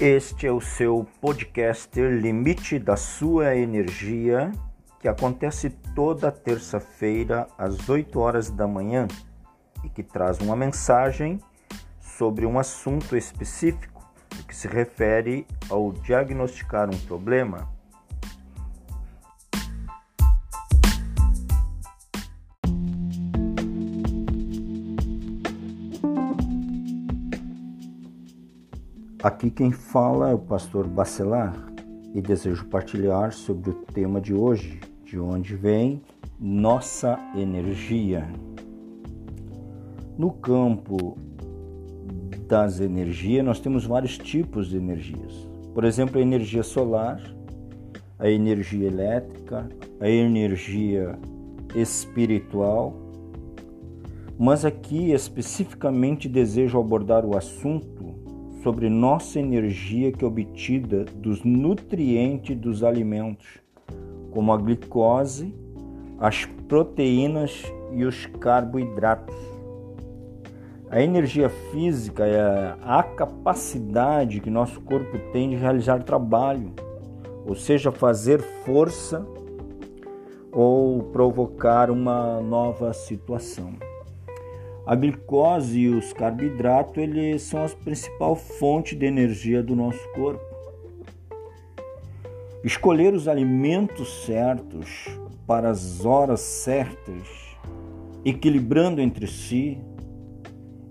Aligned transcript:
Este 0.00 0.48
é 0.48 0.50
o 0.50 0.60
seu 0.60 1.06
podcaster 1.20 2.10
Limite 2.10 2.80
da 2.80 2.96
Sua 2.96 3.54
Energia, 3.54 4.50
que 4.98 5.06
acontece 5.06 5.70
toda 5.94 6.32
terça-feira 6.32 7.46
às 7.56 7.88
8 7.88 8.18
horas 8.18 8.50
da 8.50 8.66
manhã 8.66 9.06
e 9.84 9.88
que 9.88 10.02
traz 10.02 10.40
uma 10.40 10.56
mensagem 10.56 11.40
sobre 12.00 12.44
um 12.44 12.58
assunto 12.58 13.16
específico 13.16 14.04
que 14.48 14.56
se 14.56 14.66
refere 14.66 15.46
ao 15.70 15.92
diagnosticar 15.92 16.90
um 16.92 16.98
problema 17.06 17.72
Aqui 29.24 29.50
quem 29.50 29.72
fala 29.72 30.32
é 30.32 30.34
o 30.34 30.38
pastor 30.38 30.86
Bacelar 30.86 31.56
e 32.12 32.20
desejo 32.20 32.66
partilhar 32.66 33.32
sobre 33.32 33.70
o 33.70 33.72
tema 33.72 34.20
de 34.20 34.34
hoje, 34.34 34.78
de 35.02 35.18
onde 35.18 35.56
vem 35.56 36.02
nossa 36.38 37.18
energia. 37.34 38.28
No 40.18 40.30
campo 40.30 41.16
das 42.46 42.80
energias, 42.80 43.42
nós 43.42 43.60
temos 43.60 43.86
vários 43.86 44.18
tipos 44.18 44.68
de 44.68 44.76
energias. 44.76 45.32
Por 45.72 45.84
exemplo, 45.84 46.18
a 46.18 46.22
energia 46.22 46.62
solar, 46.62 47.18
a 48.18 48.28
energia 48.28 48.86
elétrica, 48.86 49.66
a 50.00 50.06
energia 50.06 51.18
espiritual. 51.74 52.92
Mas 54.38 54.66
aqui 54.66 55.12
especificamente 55.12 56.28
desejo 56.28 56.78
abordar 56.78 57.24
o 57.24 57.34
assunto 57.34 58.13
sobre 58.64 58.88
nossa 58.88 59.38
energia 59.38 60.10
que 60.10 60.24
é 60.24 60.26
obtida 60.26 61.04
dos 61.04 61.44
nutrientes 61.44 62.56
dos 62.56 62.82
alimentos, 62.82 63.58
como 64.30 64.50
a 64.50 64.56
glicose, 64.56 65.54
as 66.18 66.46
proteínas 66.66 67.62
e 67.92 68.06
os 68.06 68.24
carboidratos. 68.24 69.36
A 70.90 71.02
energia 71.02 71.50
física 71.50 72.24
é 72.24 72.74
a 72.80 73.02
capacidade 73.02 74.40
que 74.40 74.48
nosso 74.48 74.80
corpo 74.80 75.18
tem 75.30 75.50
de 75.50 75.56
realizar 75.56 76.02
trabalho, 76.02 76.72
ou 77.44 77.54
seja, 77.54 77.92
fazer 77.92 78.40
força 78.64 79.26
ou 80.50 81.02
provocar 81.02 81.90
uma 81.90 82.40
nova 82.40 82.94
situação. 82.94 83.74
A 84.86 84.94
glicose 84.94 85.80
e 85.80 85.88
os 85.88 86.12
carboidratos 86.12 86.98
eles 86.98 87.40
são 87.42 87.64
a 87.64 87.68
principal 87.70 88.36
fonte 88.36 88.94
de 88.94 89.06
energia 89.06 89.62
do 89.62 89.74
nosso 89.74 90.06
corpo. 90.12 90.44
Escolher 92.62 93.14
os 93.14 93.26
alimentos 93.26 94.24
certos 94.26 95.06
para 95.46 95.70
as 95.70 96.04
horas 96.04 96.40
certas, 96.40 97.26
equilibrando 98.26 99.00
entre 99.00 99.26
si, 99.26 99.78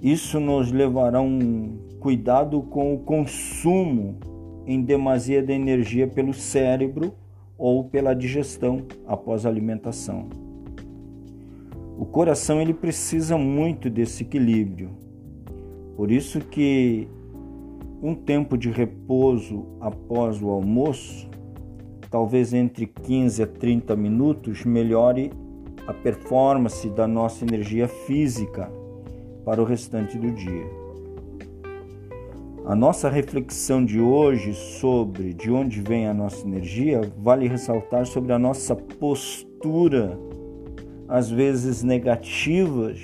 isso 0.00 0.40
nos 0.40 0.72
levará 0.72 1.18
a 1.18 1.22
um 1.22 1.78
cuidado 2.00 2.62
com 2.62 2.94
o 2.94 2.98
consumo 3.00 4.18
em 4.66 4.82
demasia 4.82 5.42
de 5.42 5.52
energia 5.52 6.08
pelo 6.08 6.32
cérebro 6.32 7.14
ou 7.58 7.84
pela 7.84 8.14
digestão 8.14 8.86
após 9.06 9.44
a 9.44 9.50
alimentação. 9.50 10.51
O 12.02 12.04
coração 12.04 12.60
ele 12.60 12.74
precisa 12.74 13.38
muito 13.38 13.88
desse 13.88 14.24
equilíbrio. 14.24 14.90
Por 15.96 16.10
isso 16.10 16.40
que 16.40 17.06
um 18.02 18.12
tempo 18.12 18.58
de 18.58 18.70
repouso 18.70 19.64
após 19.80 20.42
o 20.42 20.50
almoço, 20.50 21.30
talvez 22.10 22.52
entre 22.52 22.86
15 22.86 23.44
a 23.44 23.46
30 23.46 23.94
minutos, 23.94 24.64
melhore 24.64 25.30
a 25.86 25.94
performance 25.94 26.90
da 26.90 27.06
nossa 27.06 27.44
energia 27.44 27.86
física 27.86 28.68
para 29.44 29.62
o 29.62 29.64
restante 29.64 30.18
do 30.18 30.32
dia. 30.32 30.66
A 32.66 32.74
nossa 32.74 33.08
reflexão 33.08 33.84
de 33.84 34.00
hoje 34.00 34.54
sobre 34.54 35.32
de 35.32 35.52
onde 35.52 35.80
vem 35.80 36.08
a 36.08 36.12
nossa 36.12 36.44
energia 36.44 37.00
vale 37.16 37.46
ressaltar 37.46 38.06
sobre 38.06 38.32
a 38.32 38.40
nossa 38.40 38.74
postura 38.74 40.18
às 41.12 41.30
vezes 41.30 41.82
negativas, 41.82 42.98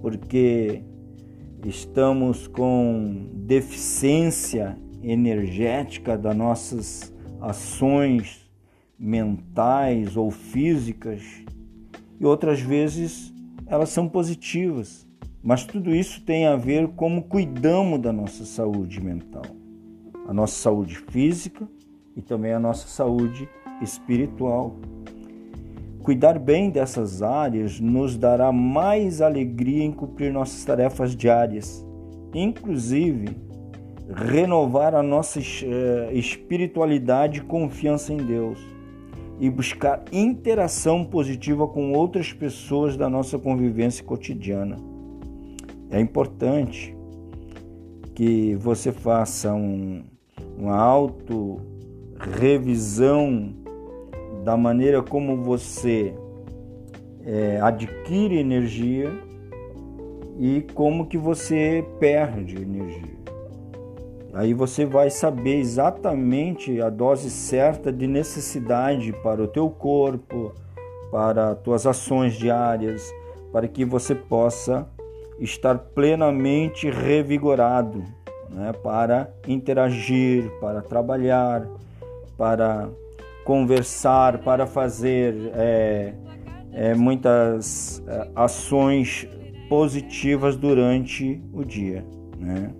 porque 0.00 0.82
estamos 1.66 2.48
com 2.48 3.28
deficiência 3.34 4.78
energética 5.02 6.16
das 6.16 6.34
nossas 6.34 7.14
ações 7.38 8.50
mentais 8.98 10.16
ou 10.16 10.30
físicas, 10.30 11.22
e 12.18 12.24
outras 12.24 12.62
vezes 12.62 13.30
elas 13.66 13.90
são 13.90 14.08
positivas. 14.08 15.06
Mas 15.42 15.66
tudo 15.66 15.94
isso 15.94 16.24
tem 16.24 16.46
a 16.46 16.56
ver 16.56 16.88
como 16.96 17.24
cuidamos 17.24 18.00
da 18.00 18.10
nossa 18.10 18.46
saúde 18.46 19.02
mental, 19.02 19.44
a 20.26 20.32
nossa 20.32 20.54
saúde 20.54 20.96
física 21.10 21.68
e 22.16 22.22
também 22.22 22.54
a 22.54 22.58
nossa 22.58 22.88
saúde 22.88 23.46
espiritual. 23.82 24.74
Cuidar 26.08 26.38
bem 26.38 26.70
dessas 26.70 27.20
áreas 27.20 27.78
nos 27.78 28.16
dará 28.16 28.50
mais 28.50 29.20
alegria 29.20 29.84
em 29.84 29.92
cumprir 29.92 30.32
nossas 30.32 30.64
tarefas 30.64 31.14
diárias, 31.14 31.86
inclusive 32.32 33.36
renovar 34.14 34.94
a 34.94 35.02
nossa 35.02 35.38
eh, 35.38 36.10
espiritualidade 36.14 37.40
e 37.40 37.42
confiança 37.42 38.14
em 38.14 38.16
Deus 38.16 38.58
e 39.38 39.50
buscar 39.50 40.02
interação 40.10 41.04
positiva 41.04 41.68
com 41.68 41.92
outras 41.92 42.32
pessoas 42.32 42.96
da 42.96 43.10
nossa 43.10 43.38
convivência 43.38 44.02
cotidiana. 44.02 44.76
É 45.90 46.00
importante 46.00 46.96
que 48.14 48.54
você 48.54 48.92
faça 48.92 49.52
um, 49.52 50.04
uma 50.56 50.74
auto 50.74 51.60
revisão 52.18 53.67
da 54.44 54.56
maneira 54.56 55.02
como 55.02 55.42
você 55.42 56.14
é, 57.24 57.60
adquire 57.60 58.38
energia 58.38 59.12
e 60.38 60.62
como 60.74 61.06
que 61.06 61.18
você 61.18 61.84
perde 61.98 62.56
energia. 62.62 63.18
Aí 64.32 64.54
você 64.54 64.84
vai 64.84 65.10
saber 65.10 65.56
exatamente 65.56 66.80
a 66.80 66.88
dose 66.88 67.30
certa 67.30 67.92
de 67.92 68.06
necessidade 68.06 69.12
para 69.22 69.42
o 69.42 69.48
teu 69.48 69.68
corpo, 69.68 70.52
para 71.10 71.50
as 71.50 71.58
tuas 71.58 71.86
ações 71.86 72.34
diárias, 72.34 73.12
para 73.52 73.66
que 73.66 73.84
você 73.84 74.14
possa 74.14 74.86
estar 75.40 75.76
plenamente 75.78 76.90
revigorado, 76.90 78.04
né, 78.50 78.72
para 78.82 79.30
interagir, 79.46 80.50
para 80.60 80.82
trabalhar, 80.82 81.66
para 82.36 82.88
conversar, 83.48 84.42
para 84.42 84.66
fazer 84.66 85.34
é, 85.54 86.12
é, 86.70 86.94
muitas 86.94 88.04
é, 88.06 88.30
ações 88.36 89.26
positivas 89.70 90.54
durante 90.54 91.42
o 91.50 91.64
dia. 91.64 92.04
Né? 92.38 92.70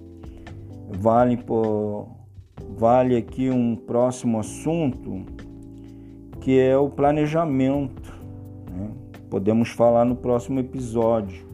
Vale, 0.91 1.43
vale 2.77 3.17
aqui 3.17 3.49
um 3.49 3.75
próximo 3.75 4.39
assunto 4.41 5.25
que 6.43 6.61
é 6.61 6.77
o 6.77 6.91
planejamento. 6.91 8.13
Né? 8.71 8.91
Podemos 9.31 9.71
falar 9.71 10.05
no 10.05 10.17
próximo 10.17 10.61
episódio. 10.61 11.49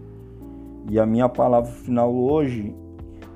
E 0.91 0.99
a 0.99 1.07
minha 1.07 1.29
palavra 1.29 1.71
final 1.71 2.13
hoje 2.13 2.75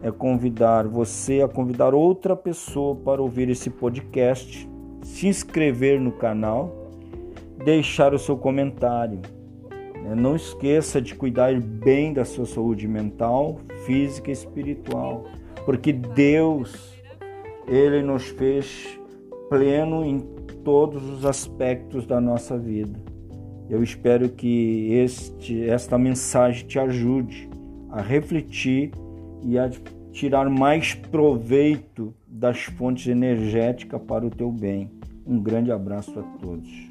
é 0.03 0.11
convidar 0.11 0.89
você 0.89 1.41
a 1.41 1.47
convidar 1.47 1.95
outra 1.95 2.35
pessoa 2.35 2.97
para 2.97 3.23
ouvir 3.23 3.49
esse 3.49 3.71
podcast 3.71 4.69
se 5.03 5.27
inscrever 5.27 6.00
no 6.00 6.12
canal, 6.12 6.91
deixar 7.65 8.15
o 8.15 8.19
seu 8.19 8.37
comentário. 8.37 9.21
Né? 9.95 10.15
Não 10.15 10.37
esqueça 10.37 11.00
de 11.00 11.15
cuidar 11.15 11.59
bem 11.61 12.12
da 12.12 12.25
sua 12.25 12.47
saúde 12.47 12.87
mental, 12.87 13.61
física 13.85 14.31
e 14.31 14.33
espiritual, 14.33 15.25
porque 15.65 15.93
Deus, 15.93 16.95
Ele 17.67 18.03
nos 18.03 18.29
fez 18.29 18.99
pleno 19.49 20.05
em 20.05 20.21
todos 20.65 21.09
os 21.09 21.25
aspectos 21.25 22.06
da 22.06 22.21
nossa 22.21 22.59
vida. 22.59 22.99
Eu 23.69 23.83
espero 23.83 24.29
que 24.31 24.93
este, 24.93 25.69
esta 25.69 25.99
mensagem 25.99 26.67
te 26.67 26.79
ajude 26.79 27.49
a 27.91 28.00
refletir 28.00 28.93
e 29.43 29.59
a 29.59 29.71
tirar 30.13 30.49
mais 30.49 30.95
proveito 30.95 32.15
das 32.27 32.63
fontes 32.63 33.07
energéticas 33.07 34.01
para 34.03 34.27
o 34.27 34.31
teu 34.31 34.51
bem. 34.51 34.91
Um 35.27 35.41
grande 35.41 35.71
abraço 35.71 36.19
a 36.19 36.23
todos. 36.39 36.88